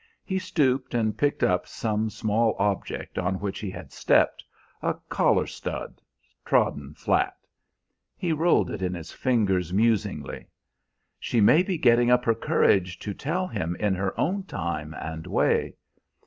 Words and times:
He 0.23 0.39
stooped 0.39 0.95
and 0.95 1.15
picked 1.15 1.43
up 1.43 1.67
some 1.67 2.09
small 2.09 2.55
object 2.57 3.19
on 3.19 3.35
which 3.39 3.59
he 3.59 3.69
had 3.69 3.91
stepped, 3.91 4.43
a 4.81 4.95
collar 5.09 5.45
stud 5.45 6.01
trodden 6.43 6.95
flat. 6.95 7.37
He 8.17 8.33
rolled 8.33 8.71
it 8.71 8.81
in 8.81 8.95
his 8.95 9.11
fingers 9.11 9.71
musingly. 9.71 10.47
"She 11.19 11.39
may 11.39 11.61
be 11.61 11.77
getting 11.77 12.09
up 12.09 12.25
her 12.25 12.33
courage 12.33 12.97
to 12.97 13.13
tell 13.13 13.45
him 13.45 13.75
in 13.79 13.93
her 13.93 14.19
own 14.19 14.41
time 14.45 14.95
and 14.95 15.27
way." 15.27 15.75